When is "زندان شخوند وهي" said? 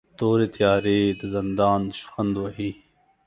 1.33-2.71